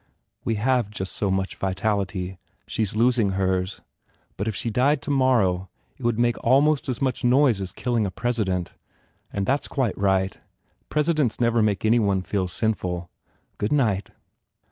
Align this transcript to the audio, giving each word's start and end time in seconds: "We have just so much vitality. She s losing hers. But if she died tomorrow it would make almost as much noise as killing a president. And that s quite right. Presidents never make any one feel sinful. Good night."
"We 0.43 0.55
have 0.55 0.89
just 0.89 1.11
so 1.15 1.29
much 1.29 1.57
vitality. 1.57 2.39
She 2.65 2.81
s 2.81 2.95
losing 2.95 3.33
hers. 3.33 3.81
But 4.35 4.47
if 4.47 4.55
she 4.55 4.71
died 4.71 4.99
tomorrow 4.99 5.69
it 5.95 6.01
would 6.01 6.17
make 6.17 6.43
almost 6.43 6.89
as 6.89 7.03
much 7.03 7.23
noise 7.23 7.61
as 7.61 7.71
killing 7.71 8.07
a 8.07 8.09
president. 8.09 8.73
And 9.31 9.45
that 9.45 9.59
s 9.59 9.67
quite 9.67 9.95
right. 9.95 10.39
Presidents 10.89 11.39
never 11.39 11.61
make 11.61 11.85
any 11.85 11.99
one 11.99 12.23
feel 12.23 12.47
sinful. 12.47 13.11
Good 13.59 13.71
night." 13.71 14.09